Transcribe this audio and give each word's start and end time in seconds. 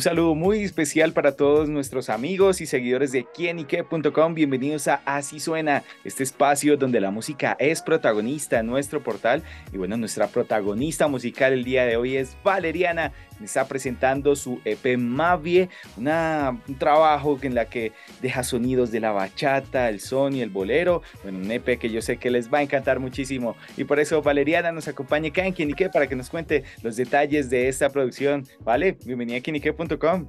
Un 0.00 0.04
saludo 0.04 0.34
muy 0.34 0.62
especial 0.62 1.12
para 1.12 1.36
todos 1.36 1.68
nuestros 1.68 2.08
amigos 2.08 2.62
y 2.62 2.66
seguidores 2.66 3.12
de 3.12 3.26
quienique.com. 3.34 4.32
Bienvenidos 4.32 4.88
a 4.88 5.02
Así 5.04 5.40
Suena, 5.40 5.84
este 6.04 6.22
espacio 6.22 6.78
donde 6.78 7.00
la 7.00 7.10
música 7.10 7.54
es 7.60 7.82
protagonista 7.82 8.60
en 8.60 8.66
nuestro 8.66 9.02
portal. 9.02 9.42
Y 9.74 9.76
bueno, 9.76 9.98
nuestra 9.98 10.28
protagonista 10.28 11.06
musical 11.06 11.52
el 11.52 11.64
día 11.64 11.84
de 11.84 11.98
hoy 11.98 12.16
es 12.16 12.34
Valeriana 12.42 13.12
está 13.44 13.66
presentando 13.66 14.36
su 14.36 14.60
EP 14.64 14.96
Mavie, 14.98 15.68
una, 15.96 16.58
un 16.66 16.78
trabajo 16.78 17.38
en 17.42 17.54
la 17.54 17.66
que 17.66 17.92
deja 18.20 18.42
sonidos 18.42 18.90
de 18.90 19.00
la 19.00 19.12
bachata, 19.12 19.88
el 19.88 20.00
son 20.00 20.34
y 20.34 20.42
el 20.42 20.50
bolero. 20.50 21.02
Bueno, 21.22 21.38
un 21.38 21.50
EP 21.50 21.78
que 21.78 21.90
yo 21.90 22.02
sé 22.02 22.18
que 22.18 22.30
les 22.30 22.52
va 22.52 22.58
a 22.58 22.62
encantar 22.62 23.00
muchísimo. 23.00 23.56
Y 23.76 23.84
por 23.84 24.00
eso 24.00 24.22
Valeriana 24.22 24.72
nos 24.72 24.88
acompaña 24.88 25.28
acá 25.28 25.44
en 25.44 25.54
Kinique 25.54 25.88
para 25.90 26.06
que 26.06 26.16
nos 26.16 26.30
cuente 26.30 26.64
los 26.82 26.96
detalles 26.96 27.50
de 27.50 27.68
esta 27.68 27.90
producción. 27.90 28.46
Vale, 28.60 28.96
bienvenida 29.04 29.38
a 29.38 29.40
kinique.com. 29.40 30.26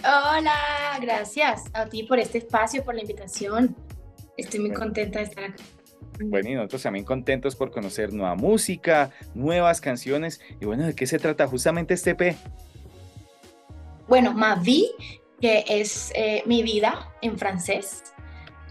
Hola, 0.00 0.98
gracias 1.00 1.64
a 1.72 1.86
ti 1.86 2.02
por 2.02 2.18
este 2.18 2.38
espacio, 2.38 2.84
por 2.84 2.94
la 2.94 3.00
invitación. 3.00 3.74
Estoy 4.36 4.60
muy 4.60 4.72
contenta 4.72 5.20
de 5.20 5.24
estar 5.24 5.44
acá. 5.44 5.62
Bueno, 6.20 6.48
y 6.48 6.54
nosotros 6.54 6.82
también 6.82 7.04
contentos 7.04 7.56
por 7.56 7.70
conocer 7.70 8.12
nueva 8.12 8.34
música, 8.34 9.10
nuevas 9.34 9.80
canciones. 9.80 10.40
Y 10.60 10.64
bueno, 10.64 10.86
¿de 10.86 10.94
qué 10.94 11.06
se 11.06 11.18
trata 11.18 11.46
justamente 11.46 11.94
este 11.94 12.10
EP? 12.10 12.36
Bueno, 14.06 14.32
Ma 14.32 14.54
vie, 14.56 14.90
que 15.40 15.64
es 15.66 16.12
eh, 16.14 16.42
mi 16.46 16.62
vida 16.62 17.12
en 17.20 17.38
francés, 17.38 18.04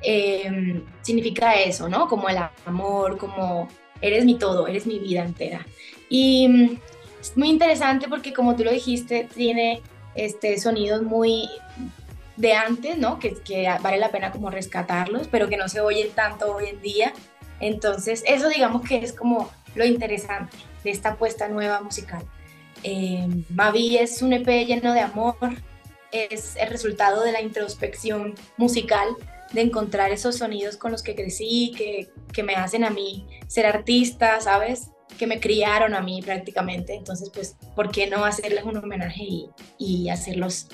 em, 0.02 0.86
significa 1.02 1.56
eso, 1.56 1.90
¿no? 1.90 2.08
Como 2.08 2.30
el 2.30 2.38
amor, 2.66 3.18
como 3.18 3.68
eres 4.02 4.26
mi 4.26 4.36
todo, 4.36 4.68
eres 4.68 4.86
mi 4.86 5.00
vida 5.00 5.24
entera. 5.24 5.66
Y 6.10 6.48
mm, 6.48 6.78
es 7.20 7.38
muy 7.38 7.50
interesante 7.50 8.08
porque 8.08 8.34
como 8.34 8.56
tú 8.56 8.64
lo 8.64 8.72
dijiste, 8.72 9.28
tiene 9.34 9.82
este, 10.16 10.58
sonidos 10.60 11.02
muy 11.02 11.50
de 12.36 12.54
antes, 12.54 12.98
¿no? 12.98 13.20
Que, 13.20 13.36
que 13.36 13.68
vale 13.82 13.98
la 13.98 14.10
pena 14.10 14.32
como 14.32 14.50
rescatarlos, 14.50 15.28
pero 15.28 15.50
que 15.50 15.58
no 15.58 15.68
se 15.70 15.82
oyen 15.82 16.10
tanto 16.12 16.56
hoy 16.56 16.66
en 16.68 16.82
día. 16.82 17.14
Entonces, 17.64 18.24
eso 18.28 18.50
digamos 18.50 18.82
que 18.88 18.98
es 18.98 19.14
como 19.14 19.50
lo 19.74 19.86
interesante 19.86 20.58
de 20.84 20.92
esta 20.92 21.12
apuesta 21.12 21.48
nueva 21.48 21.82
musical. 21.82 22.22
Eh, 22.84 23.26
Mavi 23.50 23.98
es 23.98 24.22
un 24.22 24.34
EP 24.34 24.46
lleno 24.68 24.94
de 24.94 25.00
amor, 25.00 25.38
es 26.12 26.58
el 26.58 26.70
resultado 26.70 27.24
de 27.24 27.32
la 27.32 27.42
introspección 27.42 28.36
musical, 28.58 29.08
de 29.54 29.62
encontrar 29.62 30.12
esos 30.12 30.40
sonidos 30.40 30.76
con 30.76 30.92
los 30.92 31.04
que 31.04 31.16
crecí, 31.16 31.72
que, 31.78 32.10
que 32.34 32.44
me 32.44 32.56
hacen 32.56 32.84
a 32.84 32.90
mí 32.90 33.28
ser 33.48 33.66
artista, 33.66 34.42
¿sabes? 34.42 34.90
Que 35.18 35.26
me 35.26 35.40
criaron 35.40 35.96
a 35.96 36.02
mí 36.02 36.22
prácticamente. 36.22 36.96
Entonces, 36.96 37.32
pues, 37.34 37.56
¿por 37.78 37.92
qué 37.92 38.08
no 38.08 38.26
hacerles 38.26 38.66
un 38.66 38.76
homenaje 38.76 39.24
y, 39.24 39.50
y 39.78 40.10
hacerlos, 40.10 40.68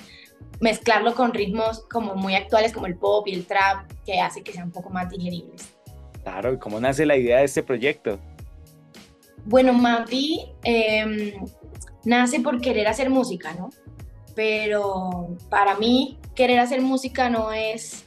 mezclarlo 0.58 1.14
con 1.14 1.34
ritmos 1.34 1.84
como 1.88 2.16
muy 2.16 2.34
actuales 2.34 2.72
como 2.72 2.86
el 2.86 2.96
pop 2.96 3.28
y 3.28 3.34
el 3.34 3.46
trap, 3.46 3.88
que 4.04 4.20
hace 4.20 4.42
que 4.42 4.52
sean 4.52 4.66
un 4.66 4.72
poco 4.72 4.90
más 4.90 5.08
digeribles? 5.08 5.79
Claro, 6.22 6.52
¿y 6.52 6.58
cómo 6.58 6.80
nace 6.80 7.06
la 7.06 7.16
idea 7.16 7.38
de 7.38 7.44
este 7.44 7.62
proyecto? 7.62 8.18
Bueno, 9.44 9.72
Mavi 9.72 10.52
em, 10.62 11.32
nace 12.04 12.40
por 12.40 12.60
querer 12.60 12.88
hacer 12.88 13.10
música, 13.10 13.54
¿no? 13.54 13.70
Pero 14.34 15.36
para 15.48 15.76
mí 15.76 16.18
querer 16.34 16.58
hacer 16.60 16.82
música 16.82 17.30
no 17.30 17.52
es, 17.52 18.04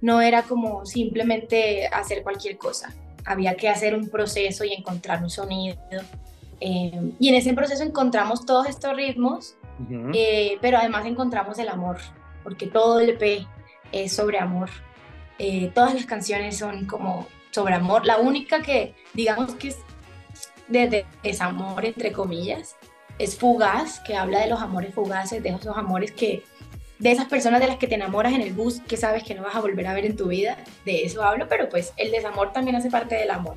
no 0.00 0.20
era 0.20 0.42
como 0.42 0.84
simplemente 0.84 1.86
hacer 1.86 2.22
cualquier 2.22 2.58
cosa. 2.58 2.92
Había 3.24 3.56
que 3.56 3.68
hacer 3.68 3.94
un 3.94 4.08
proceso 4.08 4.64
y 4.64 4.72
encontrar 4.72 5.22
un 5.22 5.30
sonido. 5.30 5.78
Em, 6.60 7.12
y 7.18 7.28
en 7.28 7.34
ese 7.36 7.54
proceso 7.54 7.82
encontramos 7.82 8.44
todos 8.44 8.68
estos 8.68 8.94
ritmos, 8.96 9.56
eh, 10.12 10.58
pero 10.60 10.78
además 10.78 11.06
encontramos 11.06 11.58
el 11.58 11.68
amor, 11.68 11.98
porque 12.42 12.66
todo 12.66 13.00
el 13.00 13.10
EP 13.10 13.46
es 13.92 14.12
sobre 14.12 14.38
amor. 14.38 14.70
Eh, 15.38 15.70
todas 15.74 15.94
las 15.94 16.06
canciones 16.06 16.58
son 16.58 16.86
como 16.86 17.26
sobre 17.54 17.74
amor. 17.74 18.04
La 18.04 18.18
única 18.18 18.62
que, 18.62 18.94
digamos 19.14 19.54
que 19.54 19.68
es 19.68 19.78
de, 20.66 21.06
desamor, 21.22 21.84
entre 21.84 22.10
comillas, 22.10 22.76
es 23.18 23.38
Fugaz, 23.38 24.00
que 24.00 24.16
habla 24.16 24.40
de 24.40 24.48
los 24.48 24.60
amores 24.60 24.92
fugaces, 24.92 25.40
de 25.40 25.50
esos 25.50 25.76
amores 25.76 26.10
que, 26.10 26.42
de 26.98 27.12
esas 27.12 27.26
personas 27.26 27.60
de 27.60 27.68
las 27.68 27.76
que 27.76 27.86
te 27.86 27.94
enamoras 27.94 28.32
en 28.32 28.40
el 28.40 28.52
bus, 28.52 28.80
que 28.80 28.96
sabes 28.96 29.22
que 29.22 29.36
no 29.36 29.44
vas 29.44 29.54
a 29.54 29.60
volver 29.60 29.86
a 29.86 29.94
ver 29.94 30.04
en 30.04 30.16
tu 30.16 30.26
vida, 30.26 30.58
de 30.84 31.04
eso 31.04 31.22
hablo, 31.22 31.48
pero 31.48 31.68
pues 31.68 31.92
el 31.96 32.10
desamor 32.10 32.52
también 32.52 32.74
hace 32.74 32.90
parte 32.90 33.14
del 33.14 33.30
amor. 33.30 33.56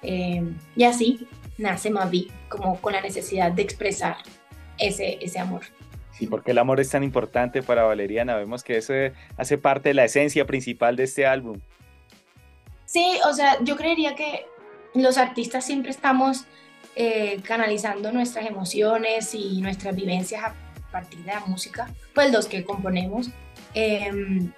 Eh, 0.00 0.42
y 0.74 0.84
así 0.84 1.28
nace 1.58 1.90
Mavi, 1.90 2.30
como 2.48 2.80
con 2.80 2.94
la 2.94 3.02
necesidad 3.02 3.52
de 3.52 3.60
expresar 3.60 4.16
ese, 4.78 5.18
ese 5.20 5.38
amor. 5.38 5.62
¿Y 6.18 6.28
por 6.28 6.42
qué 6.42 6.52
el 6.52 6.58
amor 6.58 6.80
es 6.80 6.88
tan 6.88 7.04
importante 7.04 7.62
para 7.62 7.82
Valeriana? 7.82 8.36
Vemos 8.36 8.64
que 8.64 8.78
eso 8.78 8.94
hace 9.36 9.58
parte 9.58 9.90
de 9.90 9.94
la 9.94 10.04
esencia 10.04 10.46
principal 10.46 10.96
de 10.96 11.04
este 11.04 11.26
álbum. 11.26 11.60
Sí, 12.88 13.20
o 13.28 13.34
sea, 13.34 13.62
yo 13.62 13.76
creería 13.76 14.14
que 14.14 14.46
los 14.94 15.18
artistas 15.18 15.66
siempre 15.66 15.90
estamos 15.90 16.46
eh, 16.96 17.38
canalizando 17.42 18.10
nuestras 18.12 18.46
emociones 18.46 19.34
y 19.34 19.60
nuestras 19.60 19.94
vivencias 19.94 20.42
a 20.42 20.54
partir 20.90 21.18
de 21.18 21.32
la 21.32 21.40
música, 21.40 21.92
pues 22.14 22.32
los 22.32 22.46
que 22.46 22.64
componemos. 22.64 23.28
Em, 23.74 24.50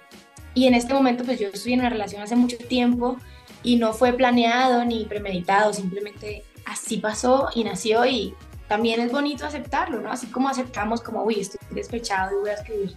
y 0.53 0.65
en 0.65 0.75
este 0.75 0.93
momento, 0.93 1.25
pues 1.25 1.41
yo 1.41 1.49
estoy 1.49 1.73
en 1.73 1.81
una 1.81 1.89
relación 1.89 2.21
hace 2.21 2.37
mucho 2.37 2.57
tiempo 2.57 3.17
y 3.63 3.75
no 3.75 3.91
fue 3.91 4.13
planeado 4.13 4.85
ni 4.85 5.03
premeditado, 5.03 5.73
simplemente 5.73 6.45
así 6.65 6.99
pasó 6.99 7.49
y 7.53 7.65
nació 7.65 8.05
y 8.05 8.33
también 8.69 9.01
es 9.01 9.11
bonito 9.11 9.45
aceptarlo, 9.45 9.99
¿no? 9.99 10.09
Así 10.09 10.27
como 10.27 10.47
aceptamos 10.47 11.01
como, 11.01 11.25
uy, 11.25 11.41
estoy 11.41 11.59
despechado 11.71 12.37
y 12.37 12.39
voy 12.39 12.49
a 12.51 12.53
escribir 12.53 12.95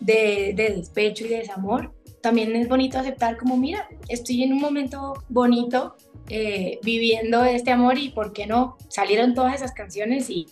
de, 0.00 0.52
de 0.54 0.74
despecho 0.76 1.24
y 1.24 1.28
de 1.28 1.38
desamor, 1.38 1.93
también 2.24 2.56
es 2.56 2.70
bonito 2.70 2.98
aceptar 2.98 3.36
como, 3.36 3.58
mira, 3.58 3.86
estoy 4.08 4.44
en 4.44 4.54
un 4.54 4.58
momento 4.58 5.22
bonito 5.28 5.94
eh, 6.30 6.78
viviendo 6.82 7.44
este 7.44 7.70
amor 7.70 7.98
y 7.98 8.08
por 8.08 8.32
qué 8.32 8.46
no 8.46 8.78
salieron 8.88 9.34
todas 9.34 9.56
esas 9.56 9.72
canciones 9.72 10.30
y 10.30 10.46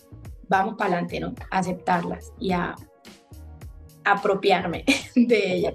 vamos 0.47 0.75
para 0.77 0.91
adelante, 0.91 1.19
¿no? 1.19 1.33
A 1.49 1.57
aceptarlas 1.57 2.31
y 2.39 2.51
a 2.51 2.75
apropiarme 4.05 4.85
de 5.15 5.53
ellas. 5.53 5.73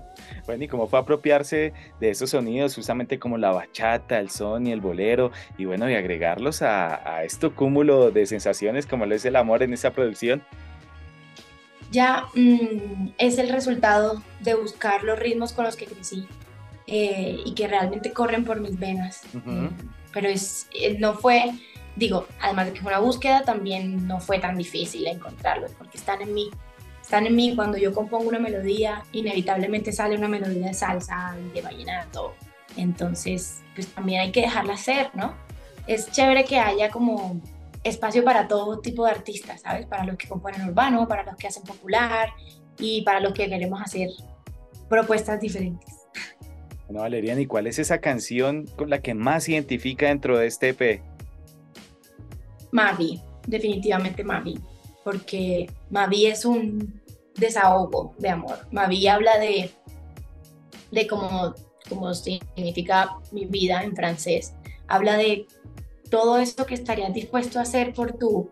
bueno, 0.46 0.64
¿y 0.64 0.68
cómo 0.68 0.86
fue 0.86 0.98
apropiarse 0.98 1.72
de 1.98 2.10
esos 2.10 2.28
sonidos, 2.28 2.74
justamente 2.74 3.18
como 3.18 3.38
la 3.38 3.50
bachata, 3.50 4.18
el 4.18 4.28
son 4.28 4.66
y 4.66 4.72
el 4.72 4.82
bolero, 4.82 5.32
y 5.56 5.64
bueno, 5.64 5.88
y 5.88 5.94
agregarlos 5.94 6.60
a, 6.60 7.16
a 7.16 7.24
este 7.24 7.48
cúmulo 7.48 8.10
de 8.10 8.26
sensaciones 8.26 8.86
como 8.86 9.06
lo 9.06 9.14
es 9.14 9.24
el 9.24 9.36
amor 9.36 9.62
en 9.62 9.72
esa 9.72 9.92
producción? 9.92 10.42
Ya 11.90 12.26
mm, 12.34 13.10
es 13.18 13.38
el 13.38 13.48
resultado 13.48 14.22
de 14.40 14.54
buscar 14.54 15.04
los 15.04 15.18
ritmos 15.18 15.52
con 15.52 15.64
los 15.64 15.76
que 15.76 15.86
crecí 15.86 16.26
eh, 16.86 17.40
y 17.44 17.54
que 17.54 17.68
realmente 17.68 18.12
corren 18.12 18.44
por 18.44 18.60
mis 18.60 18.78
venas. 18.78 19.22
Eh, 19.34 19.70
pero 20.12 20.28
es, 20.28 20.68
eh, 20.72 20.96
no 20.98 21.14
fue, 21.14 21.52
digo, 21.96 22.26
además 22.40 22.66
de 22.66 22.72
que 22.72 22.80
fue 22.80 22.92
una 22.92 23.00
búsqueda, 23.00 23.42
también 23.42 24.06
no 24.06 24.20
fue 24.20 24.38
tan 24.38 24.56
difícil 24.56 25.06
encontrarlos 25.06 25.72
porque 25.72 25.98
están 25.98 26.22
en 26.22 26.34
mí. 26.34 26.50
Están 27.02 27.26
en 27.26 27.34
mí 27.34 27.54
cuando 27.54 27.78
yo 27.78 27.94
compongo 27.94 28.28
una 28.28 28.38
melodía, 28.38 29.02
inevitablemente 29.12 29.92
sale 29.92 30.16
una 30.16 30.28
melodía 30.28 30.66
de 30.66 30.74
salsa, 30.74 31.36
de 31.54 31.62
vallenato. 31.62 32.34
Entonces, 32.76 33.62
pues 33.74 33.88
también 33.88 34.20
hay 34.20 34.30
que 34.30 34.42
dejarla 34.42 34.76
ser, 34.76 35.10
¿no? 35.14 35.34
Es 35.86 36.10
chévere 36.10 36.44
que 36.44 36.58
haya 36.58 36.90
como 36.90 37.40
espacio 37.88 38.24
para 38.24 38.48
todo 38.48 38.80
tipo 38.80 39.04
de 39.04 39.12
artistas, 39.12 39.60
¿sabes? 39.62 39.86
Para 39.86 40.04
los 40.04 40.16
que 40.16 40.28
componen 40.28 40.68
urbano, 40.68 41.06
para 41.08 41.24
los 41.24 41.36
que 41.36 41.46
hacen 41.46 41.62
popular 41.64 42.30
y 42.78 43.02
para 43.02 43.20
los 43.20 43.32
que 43.32 43.48
queremos 43.48 43.80
hacer 43.80 44.10
propuestas 44.88 45.40
diferentes. 45.40 45.94
Bueno, 46.86 47.02
Valeriana, 47.02 47.40
¿y 47.42 47.46
cuál 47.46 47.66
es 47.66 47.78
esa 47.78 47.98
canción 47.98 48.66
con 48.76 48.88
la 48.88 49.02
que 49.02 49.14
más 49.14 49.48
identifica 49.48 50.06
dentro 50.08 50.38
de 50.38 50.46
este 50.46 50.70
EP? 50.70 51.02
Mavi, 52.70 53.20
definitivamente 53.46 54.24
Mavi, 54.24 54.58
porque 55.04 55.70
Mavi 55.90 56.26
es 56.26 56.44
un 56.44 57.02
desahogo 57.36 58.14
de 58.18 58.30
amor. 58.30 58.66
Mavi 58.72 59.06
habla 59.06 59.38
de, 59.38 59.70
de 60.90 61.06
cómo, 61.06 61.54
cómo 61.88 62.14
significa 62.14 63.16
mi 63.32 63.44
vida 63.44 63.82
en 63.82 63.94
francés. 63.94 64.54
Habla 64.86 65.18
de 65.18 65.46
todo 66.10 66.38
eso 66.38 66.66
que 66.66 66.74
estarías 66.74 67.12
dispuesto 67.12 67.58
a 67.58 67.62
hacer 67.62 67.92
por 67.92 68.12
tu, 68.12 68.50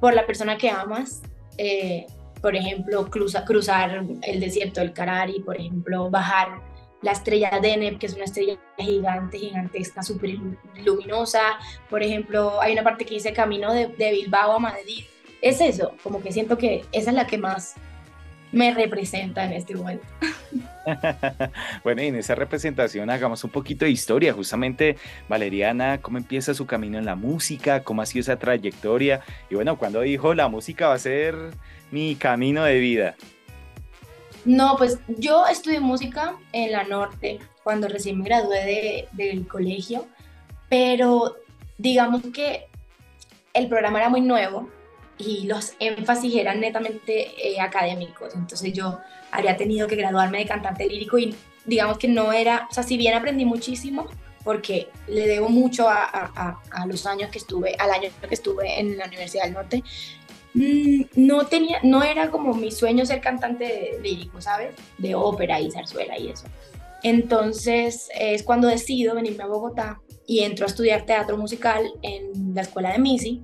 por 0.00 0.14
la 0.14 0.26
persona 0.26 0.56
que 0.56 0.70
amas. 0.70 1.22
Eh, 1.58 2.06
por 2.40 2.54
ejemplo, 2.54 3.08
cruzar 3.10 4.04
el 4.22 4.40
desierto 4.40 4.80
del 4.80 4.92
Carari, 4.92 5.40
por 5.40 5.56
ejemplo, 5.56 6.10
bajar 6.10 6.60
la 7.02 7.12
estrella 7.12 7.50
Deneb, 7.60 7.98
que 7.98 8.06
es 8.06 8.14
una 8.14 8.24
estrella 8.24 8.58
gigante, 8.78 9.38
gigantesca, 9.38 10.02
súper 10.02 10.36
luminosa. 10.84 11.58
Por 11.88 12.02
ejemplo, 12.02 12.60
hay 12.60 12.72
una 12.72 12.82
parte 12.82 13.04
que 13.04 13.14
dice 13.14 13.32
camino 13.32 13.72
de, 13.72 13.86
Bilbao 13.86 14.52
a 14.52 14.58
Madrid, 14.58 15.04
es 15.42 15.60
eso, 15.60 15.92
como 16.02 16.22
que 16.22 16.32
siento 16.32 16.58
que 16.58 16.84
esa 16.92 17.10
es 17.10 17.16
la 17.16 17.26
que 17.26 17.38
más 17.38 17.74
me 18.56 18.72
representa 18.72 19.44
en 19.44 19.52
este 19.52 19.74
momento. 19.74 20.06
bueno, 21.84 22.02
y 22.02 22.06
en 22.06 22.16
esa 22.16 22.34
representación 22.34 23.10
hagamos 23.10 23.44
un 23.44 23.50
poquito 23.50 23.84
de 23.84 23.90
historia. 23.90 24.32
Justamente, 24.32 24.96
Valeriana, 25.28 25.98
¿cómo 25.98 26.16
empieza 26.16 26.54
su 26.54 26.64
camino 26.64 26.98
en 26.98 27.04
la 27.04 27.16
música? 27.16 27.82
¿Cómo 27.82 28.00
ha 28.00 28.06
sido 28.06 28.22
esa 28.22 28.38
trayectoria? 28.38 29.20
Y 29.50 29.56
bueno, 29.56 29.76
cuando 29.76 30.00
dijo 30.00 30.32
la 30.32 30.48
música 30.48 30.88
va 30.88 30.94
a 30.94 30.98
ser 30.98 31.34
mi 31.90 32.16
camino 32.16 32.64
de 32.64 32.78
vida? 32.78 33.14
No, 34.46 34.76
pues 34.78 35.00
yo 35.06 35.46
estudié 35.46 35.80
música 35.80 36.36
en 36.52 36.72
la 36.72 36.84
Norte 36.84 37.40
cuando 37.62 37.88
recién 37.88 38.18
me 38.18 38.24
gradué 38.24 39.06
del 39.12 39.46
colegio, 39.46 40.06
pero 40.70 41.36
digamos 41.76 42.22
que 42.32 42.68
el 43.52 43.68
programa 43.68 43.98
era 43.98 44.08
muy 44.08 44.22
nuevo 44.22 44.70
y 45.18 45.46
los 45.46 45.72
énfasis 45.78 46.34
eran 46.36 46.60
netamente 46.60 47.32
eh, 47.42 47.60
académicos. 47.60 48.34
Entonces 48.34 48.72
yo 48.72 48.98
habría 49.30 49.56
tenido 49.56 49.86
que 49.86 49.96
graduarme 49.96 50.38
de 50.38 50.46
cantante 50.46 50.86
lírico 50.86 51.18
y 51.18 51.34
digamos 51.64 51.98
que 51.98 52.08
no 52.08 52.32
era, 52.32 52.68
o 52.70 52.74
sea, 52.74 52.82
si 52.82 52.96
bien 52.96 53.14
aprendí 53.14 53.44
muchísimo, 53.44 54.06
porque 54.44 54.88
le 55.08 55.26
debo 55.26 55.48
mucho 55.48 55.88
a, 55.88 56.04
a, 56.04 56.60
a, 56.70 56.86
los 56.86 57.04
años 57.06 57.30
que 57.30 57.38
estuve, 57.38 57.74
al 57.78 57.90
año 57.90 58.10
que 58.28 58.34
estuve 58.34 58.78
en 58.78 58.96
la 58.96 59.06
Universidad 59.06 59.44
del 59.44 59.54
Norte, 59.54 59.82
mm, 60.54 61.02
no 61.16 61.46
tenía, 61.46 61.80
no 61.82 62.04
era 62.04 62.30
como 62.30 62.54
mi 62.54 62.70
sueño 62.70 63.04
ser 63.04 63.20
cantante 63.20 63.98
lírico, 64.02 64.40
¿sabes? 64.40 64.74
De 64.98 65.16
ópera 65.16 65.60
y 65.60 65.70
zarzuela 65.70 66.16
y 66.18 66.28
eso. 66.28 66.44
Entonces 67.02 68.08
es 68.14 68.42
cuando 68.44 68.68
decido 68.68 69.16
venirme 69.16 69.42
a 69.42 69.48
Bogotá 69.48 70.00
y 70.26 70.40
entro 70.40 70.64
a 70.64 70.68
estudiar 70.68 71.06
teatro 71.06 71.36
musical 71.36 71.92
en 72.02 72.54
la 72.54 72.62
escuela 72.62 72.92
de 72.92 72.98
Misi 72.98 73.42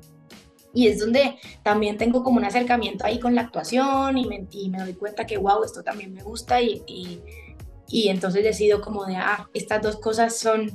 y 0.75 0.89
es 0.89 1.01
donde 1.01 1.39
también 1.63 1.99
tengo 1.99 2.23
como 2.23 2.39
un 2.39 2.45
acercamiento 2.45 3.05
ahí 3.05 3.19
con 3.19 3.35
la 3.35 3.43
actuación 3.43 4.17
y 4.17 4.27
me, 4.27 4.47
me 4.69 4.79
doy 4.79 4.95
cuenta 4.95 5.27
que, 5.27 5.37
wow, 5.37 5.65
esto 5.65 5.83
también 5.83 6.15
me 6.15 6.23
gusta 6.23 6.61
y, 6.61 6.83
y, 6.87 8.09
entonces 8.09 8.43
decido 8.43 8.81
como 8.81 9.05
de, 9.05 9.17
ah, 9.17 9.49
estas 9.53 9.83
dos 9.83 9.97
cosas 9.97 10.39
son 10.39 10.71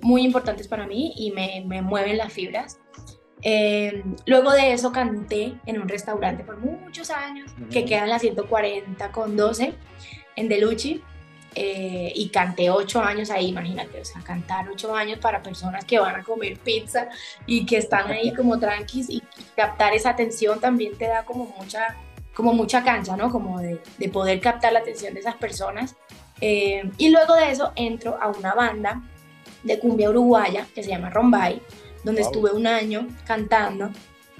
muy 0.00 0.22
importantes 0.22 0.68
para 0.68 0.86
mí 0.86 1.12
y 1.16 1.32
me, 1.32 1.64
me 1.66 1.82
mueven 1.82 2.16
las 2.16 2.32
fibras. 2.32 2.78
Eh, 3.42 4.04
luego 4.26 4.52
de 4.52 4.72
eso 4.72 4.92
canté 4.92 5.54
en 5.66 5.80
un 5.80 5.88
restaurante 5.88 6.44
por 6.44 6.58
muchos 6.58 7.10
años, 7.10 7.50
que 7.70 7.84
queda 7.84 8.04
en 8.04 8.10
la 8.10 8.18
140 8.18 9.12
con 9.12 9.36
12, 9.36 9.74
en 10.36 10.48
Deluchi. 10.48 11.02
Eh, 11.54 12.12
y 12.14 12.28
canté 12.28 12.70
ocho 12.70 13.02
años 13.02 13.28
ahí, 13.30 13.48
imagínate, 13.48 14.00
o 14.00 14.04
sea, 14.04 14.22
cantar 14.22 14.68
ocho 14.68 14.94
años 14.94 15.18
para 15.18 15.42
personas 15.42 15.84
que 15.84 15.98
van 15.98 16.14
a 16.14 16.22
comer 16.22 16.56
pizza 16.60 17.08
y 17.44 17.66
que 17.66 17.78
están 17.78 18.08
ahí 18.08 18.32
como 18.32 18.58
tranquis 18.60 19.10
y 19.10 19.20
captar 19.56 19.92
esa 19.92 20.10
atención 20.10 20.60
también 20.60 20.96
te 20.96 21.08
da 21.08 21.24
como 21.24 21.52
mucha, 21.58 21.96
como 22.34 22.52
mucha 22.52 22.84
cancha, 22.84 23.16
¿no? 23.16 23.30
Como 23.32 23.60
de, 23.60 23.80
de 23.98 24.08
poder 24.08 24.40
captar 24.40 24.72
la 24.72 24.78
atención 24.78 25.12
de 25.12 25.20
esas 25.20 25.34
personas. 25.36 25.96
Eh, 26.40 26.88
y 26.98 27.08
luego 27.08 27.34
de 27.34 27.50
eso 27.50 27.72
entro 27.74 28.16
a 28.20 28.28
una 28.28 28.54
banda 28.54 29.02
de 29.64 29.78
cumbia 29.78 30.08
uruguaya 30.08 30.66
que 30.72 30.84
se 30.84 30.90
llama 30.90 31.10
Rombay, 31.10 31.60
donde 32.04 32.22
estuve 32.22 32.52
un 32.52 32.66
año 32.66 33.08
cantando 33.26 33.90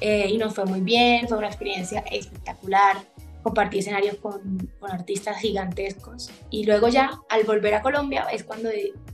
eh, 0.00 0.28
y 0.30 0.38
nos 0.38 0.54
fue 0.54 0.64
muy 0.64 0.80
bien, 0.80 1.28
fue 1.28 1.36
una 1.36 1.48
experiencia 1.48 2.00
espectacular 2.10 2.96
compartí 3.42 3.78
escenarios 3.78 4.16
con, 4.16 4.70
artistas 4.82 5.38
gigantescos. 5.38 6.30
Y 6.50 6.64
luego 6.64 6.88
ya, 6.88 7.20
al 7.28 7.44
volver 7.44 7.74
a 7.74 7.82
Colombia, 7.82 8.26
es 8.32 8.44
cuando, 8.44 8.70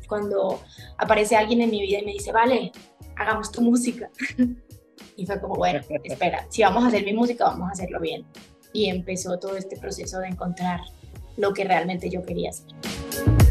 cuando 0.08 0.61
aparece 0.99 1.37
alguien 1.37 1.61
en 1.61 1.70
mi 1.70 1.81
vida 1.81 1.99
y 2.00 2.05
me 2.05 2.12
dice, 2.12 2.32
vale, 2.32 2.73
hagamos 3.17 3.50
tu 3.52 3.62
música. 3.62 4.11
y 5.17 5.26
fue 5.26 5.40
como, 5.40 5.55
bueno, 5.55 5.81
espera, 6.05 6.46
si 6.50 6.62
vamos 6.62 6.84
a 6.84 6.88
hacer 6.88 7.05
mi 7.05 7.12
música, 7.12 7.44
vamos 7.44 7.69
a 7.69 7.73
hacerlo 7.73 8.00
bien. 8.00 8.25
Y 8.73 8.88
empezó 8.88 9.38
todo 9.38 9.56
este 9.56 9.76
proceso 9.76 10.19
de 10.19 10.28
encontrar 10.28 10.81
lo 11.37 11.52
que 11.52 11.64
realmente 11.64 12.11
yo 12.11 12.23
quería 12.23 12.50
hacer. 12.50 13.46